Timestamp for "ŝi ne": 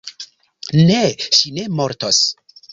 1.35-1.69